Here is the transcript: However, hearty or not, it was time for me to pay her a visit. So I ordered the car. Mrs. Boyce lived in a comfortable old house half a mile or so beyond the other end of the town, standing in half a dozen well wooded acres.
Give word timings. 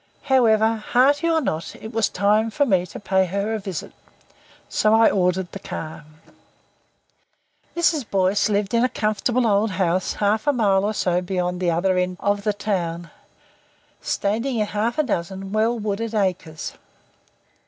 However, 0.23 0.77
hearty 0.77 1.29
or 1.29 1.41
not, 1.41 1.75
it 1.75 1.91
was 1.93 2.09
time 2.09 2.49
for 2.49 2.65
me 2.65 2.87
to 2.87 2.99
pay 2.99 3.25
her 3.27 3.53
a 3.53 3.59
visit. 3.59 3.93
So 4.67 4.95
I 4.95 5.11
ordered 5.11 5.51
the 5.51 5.59
car. 5.59 6.05
Mrs. 7.77 8.09
Boyce 8.09 8.49
lived 8.49 8.73
in 8.73 8.83
a 8.83 8.89
comfortable 8.89 9.45
old 9.45 9.69
house 9.69 10.13
half 10.13 10.47
a 10.47 10.53
mile 10.53 10.85
or 10.85 10.95
so 10.95 11.21
beyond 11.21 11.59
the 11.59 11.69
other 11.69 11.99
end 11.99 12.17
of 12.19 12.41
the 12.43 12.53
town, 12.53 13.11
standing 14.01 14.57
in 14.57 14.65
half 14.65 14.97
a 14.97 15.03
dozen 15.03 15.51
well 15.51 15.77
wooded 15.77 16.15
acres. 16.15 16.73